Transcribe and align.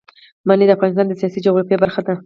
منی 0.47 0.65
د 0.67 0.71
افغانستان 0.75 1.05
د 1.07 1.13
سیاسي 1.21 1.39
جغرافیه 1.45 1.81
برخه 1.83 2.01
ده. 2.07 2.13